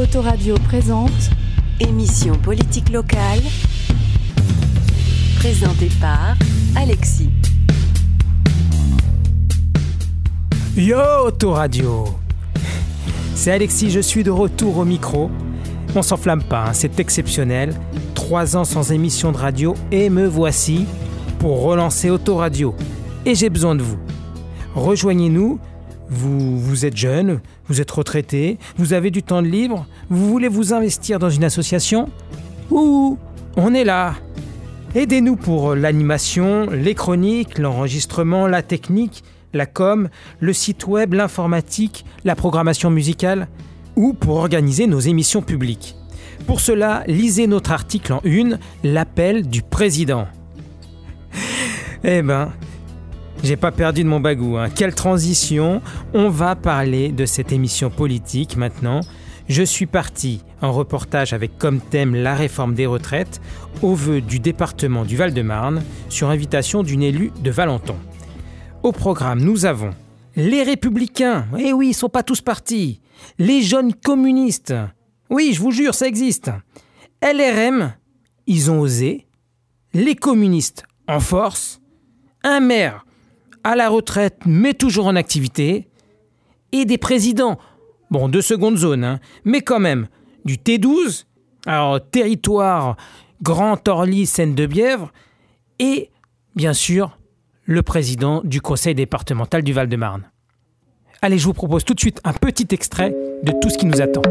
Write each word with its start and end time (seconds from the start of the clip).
Autoradio 0.00 0.54
présente 0.64 1.30
Émission 1.78 2.34
politique 2.36 2.88
locale. 2.88 3.40
Présentée 5.38 5.90
par 6.00 6.36
Alexis. 6.74 7.28
Yo 10.74 10.96
Autoradio 11.26 12.06
C'est 13.34 13.52
Alexis, 13.52 13.90
je 13.90 14.00
suis 14.00 14.24
de 14.24 14.30
retour 14.30 14.78
au 14.78 14.86
micro. 14.86 15.30
On 15.94 16.00
s'enflamme 16.00 16.44
pas, 16.44 16.68
hein, 16.68 16.72
c'est 16.72 16.98
exceptionnel. 16.98 17.74
Trois 18.14 18.56
ans 18.56 18.64
sans 18.64 18.92
émission 18.92 19.32
de 19.32 19.36
radio 19.36 19.74
et 19.92 20.08
me 20.08 20.26
voici 20.26 20.86
pour 21.38 21.60
relancer 21.62 22.08
Autoradio. 22.08 22.74
Et 23.26 23.34
j'ai 23.34 23.50
besoin 23.50 23.74
de 23.74 23.82
vous. 23.82 23.98
Rejoignez-nous. 24.74 25.60
Vous, 26.10 26.84
êtes 26.84 26.96
jeune, 26.96 27.40
vous 27.68 27.80
êtes 27.80 27.90
retraité, 27.90 28.58
vous 28.76 28.92
avez 28.92 29.10
du 29.10 29.22
temps 29.22 29.42
de 29.42 29.46
libre, 29.46 29.86
vous 30.08 30.28
voulez 30.28 30.48
vous 30.48 30.72
investir 30.74 31.18
dans 31.20 31.30
une 31.30 31.44
association 31.44 32.08
Ouh, 32.70 33.16
on 33.56 33.74
est 33.74 33.84
là. 33.84 34.14
Aidez-nous 34.94 35.36
pour 35.36 35.76
l'animation, 35.76 36.68
les 36.70 36.94
chroniques, 36.94 37.58
l'enregistrement, 37.58 38.48
la 38.48 38.62
technique, 38.62 39.22
la 39.52 39.66
com, 39.66 40.08
le 40.40 40.52
site 40.52 40.86
web, 40.86 41.14
l'informatique, 41.14 42.04
la 42.24 42.34
programmation 42.34 42.90
musicale 42.90 43.48
ou 43.96 44.12
pour 44.12 44.36
organiser 44.36 44.86
nos 44.86 45.00
émissions 45.00 45.42
publiques. 45.42 45.94
Pour 46.46 46.60
cela, 46.60 47.04
lisez 47.06 47.46
notre 47.46 47.70
article 47.70 48.14
en 48.14 48.20
une, 48.24 48.58
l'appel 48.82 49.48
du 49.48 49.62
président. 49.62 50.26
Eh 52.02 52.22
ben, 52.22 52.50
j'ai 53.42 53.56
pas 53.56 53.72
perdu 53.72 54.04
de 54.04 54.08
mon 54.08 54.20
bagou. 54.20 54.56
hein. 54.56 54.68
Quelle 54.70 54.94
transition 54.94 55.80
On 56.14 56.28
va 56.28 56.56
parler 56.56 57.10
de 57.10 57.24
cette 57.26 57.52
émission 57.52 57.90
politique 57.90 58.56
maintenant. 58.56 59.00
Je 59.48 59.62
suis 59.62 59.86
parti 59.86 60.42
en 60.62 60.72
reportage 60.72 61.32
avec 61.32 61.58
comme 61.58 61.80
thème 61.80 62.14
la 62.14 62.34
réforme 62.34 62.74
des 62.74 62.86
retraites 62.86 63.40
au 63.82 63.94
vœu 63.94 64.20
du 64.20 64.38
département 64.38 65.04
du 65.04 65.16
Val-de-Marne 65.16 65.82
sur 66.08 66.28
invitation 66.28 66.82
d'une 66.82 67.02
élue 67.02 67.32
de 67.42 67.50
Valenton. 67.50 67.96
Au 68.82 68.92
programme, 68.92 69.40
nous 69.40 69.64
avons 69.66 69.90
les 70.36 70.62
républicains. 70.62 71.46
Eh 71.58 71.72
oui, 71.72 71.88
ils 71.88 71.94
sont 71.94 72.08
pas 72.08 72.22
tous 72.22 72.40
partis. 72.40 73.00
Les 73.38 73.62
jeunes 73.62 73.92
communistes. 73.94 74.74
Oui, 75.28 75.50
je 75.52 75.60
vous 75.60 75.72
jure, 75.72 75.94
ça 75.94 76.06
existe. 76.06 76.50
LRM, 77.22 77.92
ils 78.46 78.70
ont 78.70 78.80
osé. 78.80 79.26
Les 79.92 80.14
communistes 80.14 80.84
en 81.08 81.18
force. 81.18 81.80
Un 82.44 82.60
maire 82.60 83.04
à 83.64 83.76
la 83.76 83.88
retraite 83.88 84.40
mais 84.46 84.74
toujours 84.74 85.06
en 85.06 85.16
activité. 85.16 85.88
Et 86.72 86.84
des 86.84 86.98
présidents. 86.98 87.58
Bon, 88.10 88.28
de 88.28 88.40
seconde 88.40 88.76
zone, 88.76 89.04
hein, 89.04 89.20
mais 89.44 89.60
quand 89.60 89.80
même. 89.80 90.08
Du 90.44 90.56
T12, 90.56 91.24
alors 91.66 92.00
territoire 92.10 92.96
Grand 93.42 93.86
Orly 93.88 94.26
Seine-de-Bièvre. 94.26 95.12
Et, 95.78 96.10
bien 96.54 96.72
sûr, 96.72 97.18
le 97.64 97.82
président 97.82 98.40
du 98.44 98.60
conseil 98.60 98.94
départemental 98.94 99.62
du 99.62 99.72
Val-de-Marne. 99.72 100.30
Allez, 101.22 101.38
je 101.38 101.44
vous 101.44 101.54
propose 101.54 101.84
tout 101.84 101.94
de 101.94 102.00
suite 102.00 102.20
un 102.24 102.32
petit 102.32 102.68
extrait 102.70 103.14
de 103.42 103.52
tout 103.60 103.70
ce 103.70 103.78
qui 103.78 103.86
nous 103.86 104.00
attend. 104.00 104.22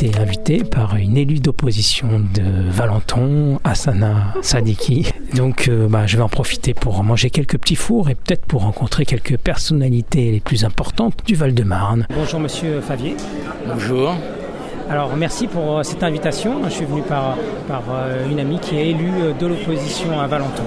J'ai 0.00 0.06
été 0.06 0.20
invité 0.20 0.64
par 0.64 0.94
une 0.96 1.16
élue 1.16 1.40
d'opposition 1.40 2.06
de 2.34 2.70
Valenton, 2.70 3.58
Asana 3.64 4.34
Sadiki. 4.42 5.10
Donc 5.34 5.66
euh, 5.66 5.88
bah, 5.88 6.06
je 6.06 6.16
vais 6.16 6.22
en 6.22 6.28
profiter 6.28 6.72
pour 6.72 7.02
manger 7.02 7.30
quelques 7.30 7.58
petits 7.58 7.74
fours 7.74 8.08
et 8.08 8.14
peut-être 8.14 8.44
pour 8.46 8.62
rencontrer 8.62 9.04
quelques 9.04 9.36
personnalités 9.38 10.30
les 10.30 10.40
plus 10.40 10.64
importantes 10.64 11.14
du 11.26 11.34
Val-de-Marne. 11.34 12.06
Bonjour 12.14 12.38
Monsieur 12.38 12.80
Favier. 12.80 13.16
Bonjour. 13.66 14.14
Alors 14.88 15.16
merci 15.16 15.48
pour 15.48 15.78
euh, 15.78 15.82
cette 15.82 16.02
invitation. 16.04 16.62
Je 16.64 16.70
suis 16.70 16.84
venu 16.84 17.02
par, 17.02 17.36
par 17.66 17.82
euh, 17.90 18.30
une 18.30 18.38
amie 18.38 18.60
qui 18.60 18.76
est 18.76 18.90
élue 18.90 19.34
de 19.38 19.46
l'opposition 19.46 20.20
à 20.20 20.28
Valenton. 20.28 20.64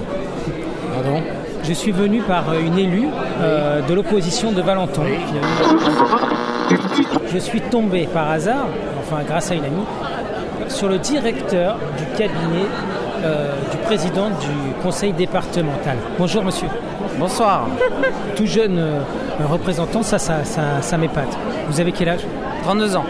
Pardon? 0.92 1.22
Je 1.64 1.72
suis 1.72 1.92
venu 1.92 2.20
par 2.22 2.52
une 2.58 2.76
élue 2.76 3.06
euh, 3.40 3.80
de 3.86 3.94
l'opposition 3.94 4.52
de 4.52 4.60
Valenton. 4.60 5.04
Je 7.32 7.38
suis 7.38 7.60
tombé 7.60 8.08
par 8.12 8.30
hasard, 8.30 8.66
enfin 9.12 9.22
grâce 9.24 9.50
à 9.50 9.54
une 9.54 9.64
amie, 9.64 9.84
sur 10.68 10.88
le 10.88 10.98
directeur 10.98 11.76
du 11.98 12.04
cabinet 12.16 12.66
euh, 13.24 13.52
du 13.70 13.76
président 13.78 14.28
du 14.28 14.72
conseil 14.82 15.12
départemental. 15.12 15.96
Bonjour 16.18 16.42
monsieur. 16.42 16.68
Bonsoir. 17.18 17.68
Tout 18.36 18.46
jeune 18.46 18.78
euh, 18.78 19.00
représentant, 19.48 20.02
ça, 20.02 20.18
ça, 20.18 20.44
ça, 20.44 20.80
ça 20.80 20.96
m'épate. 20.96 21.36
Vous 21.68 21.80
avez 21.80 21.92
quel 21.92 22.08
âge? 22.08 22.20
32 22.62 22.96
ans. 22.96 23.04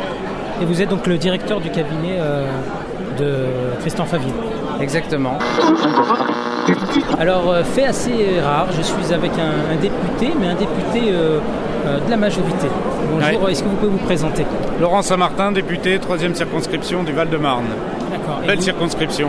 Et 0.60 0.64
vous 0.64 0.82
êtes 0.82 0.88
donc 0.88 1.06
le 1.06 1.18
directeur 1.18 1.60
du 1.60 1.70
cabinet 1.70 2.16
euh, 2.18 2.46
de 3.18 3.46
Tristan 3.80 4.04
Faville. 4.04 4.34
Exactement. 4.80 5.38
Alors, 7.18 7.56
fait 7.64 7.84
assez 7.84 8.40
rare, 8.40 8.66
je 8.76 8.82
suis 8.82 9.14
avec 9.14 9.32
un, 9.32 9.72
un 9.72 9.76
député, 9.76 10.32
mais 10.38 10.48
un 10.48 10.54
député 10.54 11.12
de 11.84 12.10
la 12.10 12.16
majorité. 12.16 12.68
Bonjour, 13.10 13.48
est-ce 13.48 13.62
que 13.62 13.68
vous 13.68 13.76
pouvez 13.76 13.92
vous 13.92 13.98
présenter 13.98 14.44
Laurent 14.80 15.02
Saint-Martin, 15.02 15.52
député, 15.52 15.98
3 15.98 16.18
circonscription 16.34 17.02
du 17.02 17.12
Val-de-Marne. 17.12 17.64
D'accord. 18.10 18.40
Belle 18.46 18.56
vous- 18.56 18.62
circonscription 18.62 19.28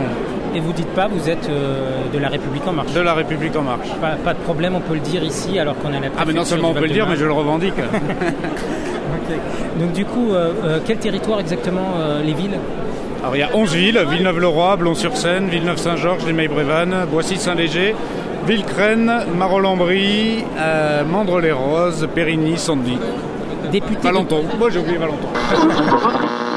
et 0.56 0.60
vous 0.60 0.74
dites 0.74 0.90
pas, 0.90 1.08
vous 1.08 1.30
êtes 1.30 1.50
euh, 1.50 2.04
de 2.14 2.20
la 2.20 2.30
République 2.30 2.68
en 2.68 2.74
marche 2.74 2.94
de 2.94 3.02
la 3.02 3.16
République 3.16 3.56
en 3.56 3.64
marche. 3.64 3.90
pas, 4.00 4.12
pas 4.24 4.34
de 4.34 4.40
problème, 4.40 4.76
on 4.76 4.82
peut 4.82 4.94
le 4.94 5.00
dire 5.00 5.24
ici 5.24 5.58
alors 5.58 5.76
qu'on 5.80 5.90
a 5.90 6.00
la 6.00 6.08
Ah 6.18 6.24
mais 6.28 6.34
non 6.34 6.46
seulement 6.46 6.70
on 6.70 6.74
peut 6.74 6.82
le 6.82 6.90
dire, 6.90 7.08
mais 7.10 7.16
je 7.16 7.26
le 7.26 7.32
revendique. 7.32 7.74
Donc 9.80 9.94
du 9.94 10.06
coup, 10.06 10.32
euh, 10.32 10.52
euh, 10.64 10.80
quel 10.86 10.98
territoire 10.98 11.40
exactement 11.40 11.94
euh, 11.98 12.22
les 12.22 12.34
villes 12.34 12.58
Alors 13.24 13.36
il 13.36 13.40
y 13.40 13.44
a 13.44 13.50
11 13.54 13.74
villes, 13.74 14.06
Villeneuve-le-Roi, 14.08 14.76
Blon-sur-Seine, 14.78 15.48
Villeneuve-Saint-Georges, 15.48 16.26
Les 16.28 16.34
Mailles-Brévannes, 16.34 17.06
Boissy-Saint-Léger, 17.12 17.96
Villecrène, 18.46 19.12
Marolles-en-Brie, 19.38 20.44
euh, 20.58 21.04
Mandres-les-Roses, 21.06 22.08
Périgny, 22.14 22.58
Sandy. 22.58 22.98
Député 23.72 23.96
de- 23.96 24.04
Valenton. 24.04 24.44
Moi 24.60 24.70
j'ai 24.70 24.80
oublié 24.80 24.98
Valenton. 24.98 25.28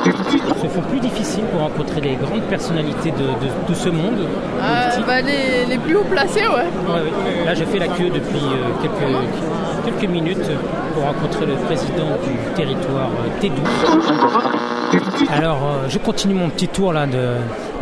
se 0.05 0.67
font 0.69 0.81
plus 0.91 1.01
difficile 1.01 1.45
pour 1.53 1.61
rencontrer 1.61 2.01
les 2.01 2.15
grandes 2.17 2.43
personnalités 2.43 3.11
de, 3.13 3.19
de- 3.19 3.69
de 3.69 3.75
ce 3.75 3.89
monde 3.89 4.27
Euh, 4.61 5.01
bah, 5.07 5.21
les, 5.23 5.65
les 5.69 5.79
plus 5.79 5.97
haut 5.97 6.05
placés, 6.11 6.41
ouais. 6.41 6.47
Ouais, 6.47 7.01
ouais. 7.01 7.45
Là, 7.45 7.55
je 7.55 7.65
fais 7.65 7.79
la 7.79 7.89
queue 7.89 8.11
depuis 8.13 8.37
euh, 8.37 8.83
quelques, 8.83 9.95
quelques 10.01 10.11
minutes 10.11 10.51
pour 10.95 11.05
rencontrer 11.05 11.47
le 11.47 11.55
président 11.55 12.11
du 12.25 12.55
territoire 12.55 13.11
euh, 13.25 13.41
T12. 13.43 14.76
Alors, 15.31 15.63
euh, 15.65 15.89
je 15.89 15.99
continue 15.99 16.35
mon 16.35 16.49
petit 16.49 16.69
tour 16.69 16.93
là 16.93 17.07
de, 17.07 17.35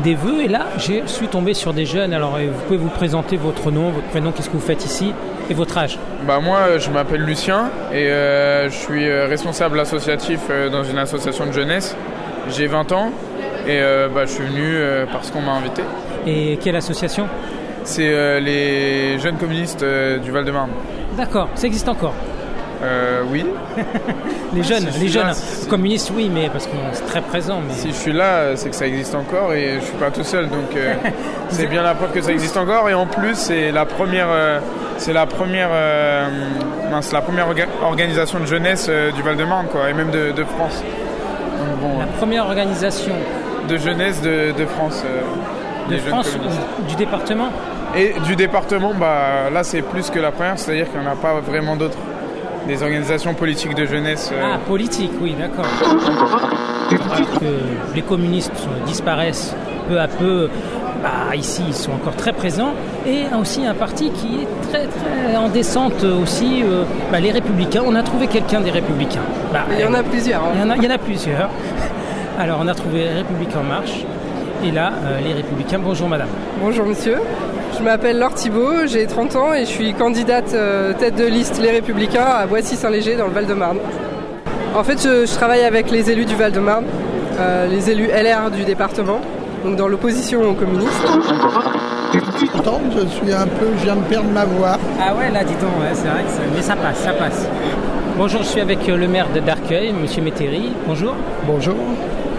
des 0.02 0.14
vœux 0.14 0.42
et 0.42 0.48
là, 0.48 0.66
je 0.78 1.06
suis 1.06 1.28
tombé 1.28 1.54
sur 1.54 1.72
des 1.72 1.86
jeunes. 1.86 2.12
Alors, 2.12 2.38
vous 2.38 2.62
pouvez 2.66 2.78
vous 2.78 2.88
présenter 2.88 3.36
votre 3.36 3.70
nom, 3.70 3.90
votre 3.90 4.06
prénom, 4.08 4.32
qu'est-ce 4.32 4.48
que 4.48 4.56
vous 4.56 4.60
faites 4.60 4.84
ici 4.84 5.12
et 5.50 5.54
votre 5.54 5.76
âge. 5.78 5.98
Bah 6.26 6.40
moi 6.40 6.58
euh, 6.60 6.78
je 6.78 6.90
m'appelle 6.90 7.22
Lucien 7.22 7.70
et 7.92 8.08
euh, 8.08 8.68
je 8.70 8.74
suis 8.74 9.10
responsable 9.10 9.78
associatif 9.80 10.40
dans 10.72 10.84
une 10.84 10.98
association 10.98 11.46
de 11.46 11.52
jeunesse. 11.52 11.96
J'ai 12.50 12.66
20 12.66 12.92
ans 12.92 13.10
et 13.66 13.80
euh, 13.80 14.08
bah, 14.08 14.26
je 14.26 14.32
suis 14.32 14.44
venu 14.44 14.76
parce 15.12 15.30
qu'on 15.30 15.40
m'a 15.40 15.52
invité. 15.52 15.82
Et 16.26 16.58
quelle 16.62 16.76
association? 16.76 17.26
C'est 17.84 18.40
les 18.40 19.18
jeunes 19.18 19.36
communistes 19.36 19.84
du 19.84 20.30
Val-de-Marne. 20.30 20.70
D'accord, 21.18 21.48
ça 21.54 21.66
existe 21.66 21.88
encore. 21.88 22.14
Euh, 22.82 23.22
oui, 23.30 23.46
Les 24.54 24.62
jeunes, 24.62 24.86
si 24.90 24.98
je 24.98 25.00
les 25.00 25.06
là, 25.06 25.12
jeunes 25.26 25.34
si- 25.34 25.66
communistes, 25.68 26.12
oui, 26.14 26.30
mais 26.32 26.48
parce 26.50 26.66
qu'on 26.66 26.76
est 26.76 27.06
très 27.06 27.20
présent. 27.20 27.60
Mais... 27.66 27.72
si 27.74 27.88
je 27.88 27.94
suis 27.94 28.12
là 28.12 28.24
euh, 28.38 28.52
c'est 28.56 28.68
que 28.70 28.76
ça 28.76 28.86
existe 28.86 29.14
encore 29.14 29.52
et 29.54 29.76
je 29.80 29.84
suis 29.84 29.96
pas 29.96 30.10
tout 30.10 30.22
seul 30.24 30.48
donc 30.48 30.74
euh, 30.76 30.94
c'est 31.48 31.66
bien 31.66 31.82
la 31.82 31.94
preuve 31.94 32.12
que 32.12 32.20
ça 32.20 32.32
existe 32.32 32.56
encore 32.56 32.88
et 32.90 32.94
en 32.94 33.06
plus 33.06 33.34
c'est 33.36 33.70
la 33.72 33.84
première 33.86 34.26
euh, 34.30 34.58
c'est 34.98 35.12
la 35.12 35.26
première 35.26 35.70
mince, 36.90 37.12
la 37.12 37.20
première 37.22 37.48
orga- 37.48 37.66
organisation 37.82 38.40
de 38.40 38.46
jeunesse 38.46 38.88
du 39.14 39.22
Val-de-Marne 39.22 39.66
quoi 39.72 39.88
et 39.90 39.92
même 39.94 40.10
de, 40.10 40.32
de 40.32 40.44
France. 40.44 40.82
Donc, 41.58 41.78
bon, 41.80 41.98
La 42.00 42.06
première 42.06 42.44
organisation 42.46 43.14
de 43.68 43.76
jeunesse 43.76 44.20
de, 44.20 44.52
de 44.56 44.66
France. 44.66 45.02
de 45.90 45.96
France 45.98 46.36
ou 46.36 46.84
du 46.88 46.94
département? 46.96 47.48
Et 47.96 48.14
du 48.26 48.34
département, 48.36 48.92
bah, 48.94 49.50
là 49.52 49.62
c'est 49.64 49.82
plus 49.82 50.10
que 50.10 50.18
la 50.18 50.30
première, 50.32 50.58
c'est-à-dire 50.58 50.90
qu'il 50.90 51.00
n'y 51.00 51.06
en 51.06 51.10
a 51.12 51.16
pas 51.16 51.34
vraiment 51.40 51.76
d'autres. 51.76 51.98
Des 52.66 52.82
organisations 52.82 53.34
politiques 53.34 53.74
de 53.74 53.84
jeunesse. 53.84 54.30
euh, 54.32 54.40
Ah, 54.54 54.58
politique, 54.66 55.10
oui, 55.20 55.34
d'accord. 55.38 55.66
Alors 57.14 57.38
que 57.40 57.94
les 57.94 58.02
communistes 58.02 58.52
disparaissent 58.86 59.54
peu 59.88 60.00
à 60.00 60.08
peu, 60.08 60.48
bah, 61.02 61.34
ici 61.36 61.62
ils 61.68 61.74
sont 61.74 61.92
encore 61.92 62.16
très 62.16 62.32
présents. 62.32 62.72
Et 63.06 63.24
aussi 63.38 63.66
un 63.66 63.74
parti 63.74 64.10
qui 64.10 64.40
est 64.42 64.68
très 64.70 64.86
très 64.86 65.36
en 65.36 65.48
descente 65.48 66.02
aussi, 66.04 66.62
euh, 66.62 66.84
bah, 67.12 67.20
les 67.20 67.32
Républicains. 67.32 67.82
On 67.86 67.94
a 67.94 68.02
trouvé 68.02 68.26
quelqu'un 68.28 68.60
des 68.60 68.70
Républicains. 68.70 69.20
Bah, 69.52 69.64
Il 69.76 69.80
y 69.84 69.86
en 69.86 69.92
a 69.94 70.02
plusieurs. 70.02 70.42
hein. 70.42 70.52
il 70.54 70.60
y 70.60 70.64
en 70.64 70.70
a, 70.70 70.76
il 70.76 70.84
y 70.84 70.86
en 70.86 70.90
a 70.94 70.98
plusieurs. 70.98 71.50
Alors 72.38 72.58
on 72.62 72.68
a 72.68 72.74
trouvé 72.74 73.08
Républicains 73.08 73.60
en 73.60 73.64
marche. 73.64 74.04
Et 74.64 74.70
là, 74.70 74.92
euh, 75.04 75.20
les 75.20 75.34
Républicains. 75.34 75.78
Bonjour 75.78 76.08
madame. 76.08 76.28
Bonjour 76.58 76.86
monsieur. 76.86 77.18
Je 77.76 77.82
m'appelle 77.82 78.18
Laure 78.18 78.32
Thibault, 78.32 78.86
j'ai 78.86 79.06
30 79.06 79.36
ans 79.36 79.52
et 79.52 79.60
je 79.60 79.70
suis 79.70 79.92
candidate 79.92 80.54
euh, 80.54 80.94
tête 80.94 81.16
de 81.16 81.26
liste 81.26 81.60
Les 81.60 81.70
Républicains 81.70 82.24
à 82.24 82.46
Boissy-Saint-Léger 82.46 83.16
dans 83.16 83.26
le 83.26 83.32
Val-de-Marne. 83.32 83.78
En 84.74 84.82
fait, 84.82 85.02
je, 85.02 85.26
je 85.26 85.34
travaille 85.34 85.64
avec 85.64 85.90
les 85.90 86.10
élus 86.10 86.24
du 86.24 86.34
Val-de-Marne, 86.34 86.84
euh, 87.38 87.66
les 87.66 87.90
élus 87.90 88.06
LR 88.06 88.50
du 88.50 88.64
département, 88.64 89.20
donc 89.64 89.76
dans 89.76 89.88
l'opposition 89.88 90.40
aux 90.48 90.54
communistes. 90.54 91.04
Attends, 92.54 92.80
je 92.94 93.06
suis 93.06 93.32
un 93.34 93.46
peu, 93.46 93.66
je 93.78 93.84
viens 93.84 93.96
de 93.96 94.02
perdre 94.02 94.30
ma 94.30 94.46
voix. 94.46 94.78
Ah 94.98 95.14
ouais, 95.14 95.30
là, 95.30 95.44
dis 95.44 95.54
donc, 95.54 95.72
ouais, 95.80 95.92
c'est 95.92 96.08
vrai 96.08 96.22
que 96.22 96.30
ça... 96.30 96.40
Mais 96.54 96.62
ça 96.62 96.76
passe, 96.76 96.98
ça 97.00 97.12
passe. 97.12 97.46
Bonjour, 98.16 98.42
je 98.42 98.48
suis 98.48 98.60
avec 98.60 98.86
le 98.86 99.08
maire 99.08 99.26
de 99.34 99.40
Darcueil, 99.40 99.92
Monsieur 99.92 100.22
Métairie. 100.22 100.70
Bonjour. 100.86 101.14
Bonjour. 101.46 101.74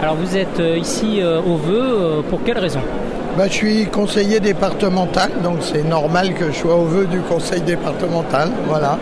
Alors, 0.02 0.14
vous 0.16 0.36
êtes 0.36 0.60
euh, 0.60 0.76
ici 0.76 1.20
euh, 1.20 1.40
au 1.40 1.56
Vœu, 1.56 1.80
euh, 1.80 2.20
pour 2.28 2.42
quelle 2.44 2.58
raison 2.58 2.80
Bah, 3.36 3.44
je 3.48 3.52
suis 3.52 3.86
conseiller 3.86 4.40
départemental, 4.40 5.30
donc 5.42 5.58
c'est 5.60 5.82
normal 5.84 6.34
que 6.34 6.46
je 6.52 6.56
sois 6.56 6.74
au 6.76 6.84
vœu 6.84 7.06
du 7.06 7.20
conseil 7.20 7.60
départemental. 7.62 8.50
Voilà. 8.68 8.98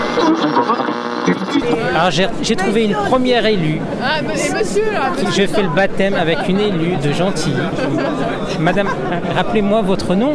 Alors, 1.94 2.11
j'ai- 2.11 2.29
j'ai 2.43 2.56
trouvé 2.56 2.85
une 2.85 2.94
première 2.94 3.44
élue. 3.46 3.81
Ah, 4.02 4.20
et 4.20 4.52
monsieur 4.55 4.85
là 4.93 5.12
Je 5.26 5.46
fais 5.46 5.62
le 5.62 5.69
baptême 5.75 6.14
avec 6.14 6.38
une 6.49 6.61
élue 6.61 6.97
de 7.02 7.12
Gentilly. 7.12 7.56
Madame, 8.61 8.88
rappelez-moi 9.35 9.82
votre 9.82 10.14
nom. 10.14 10.35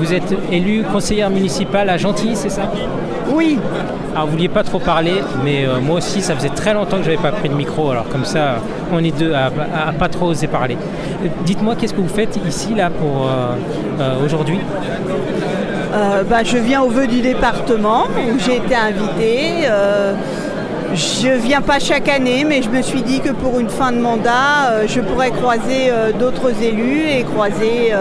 Vous 0.00 0.12
êtes 0.14 0.34
élue 0.50 0.82
conseillère 0.84 1.30
municipale 1.30 1.90
à 1.90 1.96
Gentilly, 1.96 2.34
c'est 2.36 2.48
ça? 2.48 2.62
Oui, 3.32 3.58
Alors 4.14 4.26
vous 4.26 4.32
vouliez 4.32 4.48
pas 4.48 4.62
trop 4.64 4.78
parler, 4.80 5.14
mais 5.44 5.64
euh, 5.64 5.80
moi 5.80 5.96
aussi 5.98 6.20
ça 6.20 6.34
faisait 6.34 6.48
très 6.50 6.74
longtemps 6.74 6.96
que 6.98 7.04
j'avais 7.04 7.16
pas 7.16 7.30
pris 7.32 7.48
de 7.48 7.54
micro, 7.54 7.90
alors 7.90 8.08
comme 8.08 8.24
ça 8.24 8.56
on 8.92 9.02
est 9.04 9.16
deux 9.16 9.32
à, 9.32 9.46
à- 9.46 9.92
pas 9.92 10.08
trop 10.08 10.26
oser 10.26 10.46
parler. 10.48 10.76
Euh, 11.24 11.28
Dites-moi 11.44 11.74
qu'est-ce 11.76 11.94
que 11.94 12.00
vous 12.00 12.08
faites 12.08 12.38
ici 12.48 12.74
là 12.74 12.90
pour 12.90 13.28
euh, 13.28 14.24
aujourd'hui? 14.24 14.58
Bah, 16.28 16.44
je 16.44 16.56
viens 16.56 16.82
au 16.82 16.88
vœu 16.88 17.06
du 17.08 17.20
département 17.20 18.04
où 18.04 18.38
j'ai 18.38 18.56
été 18.58 18.74
invitée. 18.76 19.68
Je 20.94 21.28
viens 21.30 21.60
pas 21.60 21.78
chaque 21.80 22.08
année, 22.08 22.44
mais 22.46 22.62
je 22.62 22.68
me 22.68 22.80
suis 22.82 23.02
dit 23.02 23.20
que 23.20 23.30
pour 23.30 23.58
une 23.58 23.68
fin 23.68 23.90
de 23.92 23.98
mandat, 23.98 24.86
je 24.86 25.00
pourrais 25.00 25.30
croiser 25.32 25.90
d'autres 26.18 26.52
élus 26.62 27.02
et 27.08 27.24
croiser 27.24 27.92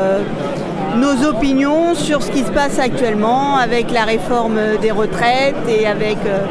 nos 0.98 1.26
opinions 1.26 1.96
sur 1.96 2.22
ce 2.22 2.32
qui 2.32 2.40
se 2.40 2.52
passe 2.52 2.80
actuellement 2.80 3.58
avec 3.58 3.92
la 3.92 4.04
réforme 4.04 4.60
des 4.82 4.92
retraites 4.92 5.56
et 5.68 5.86
avec 5.86 6.18
euh, 6.26 6.46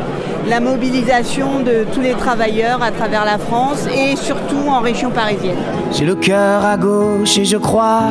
la 0.49 0.61
mobilisation 0.61 1.61
de 1.61 1.85
tous 1.93 2.01
les 2.01 2.13
travailleurs 2.13 2.83
à 2.83 2.91
travers 2.91 3.25
la 3.25 3.39
France 3.39 3.87
et 3.87 4.17
surtout 4.17 4.69
en 4.69 4.81
région 4.81 5.11
parisienne. 5.11 5.57
J'ai 5.93 6.05
le 6.05 6.15
cœur 6.15 6.65
à 6.65 6.77
gauche 6.77 7.37
et 7.39 7.45
je 7.45 7.57
crois 7.57 8.11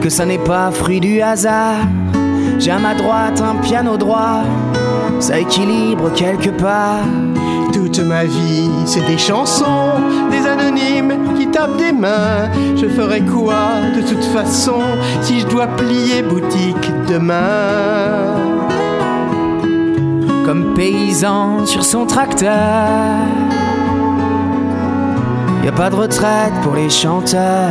que 0.00 0.08
ça 0.08 0.24
n'est 0.24 0.38
pas 0.38 0.70
fruit 0.70 1.00
du 1.00 1.20
hasard. 1.20 1.86
J'ai 2.58 2.70
à 2.70 2.78
ma 2.78 2.94
droite 2.94 3.40
un 3.40 3.56
piano 3.56 3.96
droit, 3.96 4.42
ça 5.18 5.38
équilibre 5.38 6.12
quelque 6.12 6.50
part. 6.50 7.04
Toute 7.72 8.00
ma 8.00 8.24
vie, 8.24 8.68
c'est 8.86 9.04
des 9.06 9.18
chansons, 9.18 9.92
des 10.30 10.46
anonymes 10.46 11.34
qui 11.36 11.46
tapent 11.48 11.76
des 11.76 11.92
mains. 11.92 12.50
Je 12.76 12.86
ferai 12.88 13.20
quoi 13.22 13.80
de 13.94 14.02
toute 14.02 14.24
façon 14.24 14.80
si 15.22 15.40
je 15.40 15.46
dois 15.46 15.66
plier 15.68 16.22
boutique 16.22 16.90
demain? 17.08 18.34
Comme 20.44 20.74
paysan 20.74 21.66
sur 21.66 21.84
son 21.84 22.06
tracteur. 22.06 22.50
Y 25.64 25.68
a 25.68 25.72
pas 25.72 25.90
de 25.90 25.96
retraite 25.96 26.54
pour 26.62 26.74
les 26.74 26.90
chanteurs. 26.90 27.70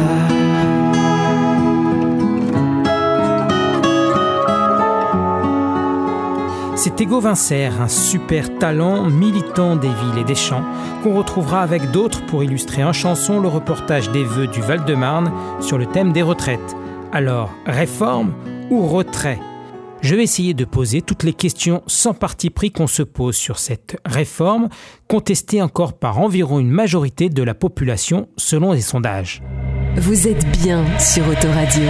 C'est 6.81 7.01
Ego 7.01 7.19
Vincer, 7.19 7.71
un 7.81 7.89
super 7.89 8.57
talent 8.57 9.03
militant 9.09 9.75
des 9.75 9.89
villes 9.89 10.19
et 10.21 10.23
des 10.23 10.33
champs, 10.33 10.63
qu'on 11.03 11.13
retrouvera 11.13 11.61
avec 11.61 11.91
d'autres 11.91 12.25
pour 12.25 12.41
illustrer 12.41 12.85
en 12.85 12.93
chanson 12.93 13.41
le 13.41 13.49
reportage 13.49 14.11
des 14.11 14.23
vœux 14.23 14.47
du 14.47 14.61
Val-de-Marne 14.61 15.29
sur 15.59 15.77
le 15.77 15.87
thème 15.87 16.13
des 16.13 16.21
retraites. 16.21 16.77
Alors, 17.11 17.51
réforme 17.65 18.31
ou 18.69 18.87
retrait? 18.87 19.41
Je 19.99 20.15
vais 20.15 20.23
essayer 20.23 20.53
de 20.53 20.63
poser 20.63 21.01
toutes 21.01 21.23
les 21.23 21.33
questions 21.33 21.83
sans 21.85 22.13
parti 22.13 22.49
pris 22.49 22.71
qu'on 22.71 22.87
se 22.87 23.03
pose 23.03 23.35
sur 23.35 23.59
cette 23.59 23.97
réforme, 24.05 24.69
contestée 25.09 25.61
encore 25.61 25.91
par 25.91 26.21
environ 26.21 26.59
une 26.59 26.71
majorité 26.71 27.27
de 27.27 27.43
la 27.43 27.55
population 27.55 28.29
selon 28.37 28.71
les 28.71 28.79
sondages. 28.79 29.43
Vous 29.97 30.29
êtes 30.29 30.49
bien 30.57 30.85
sur 30.97 31.27
Autoradio. 31.27 31.83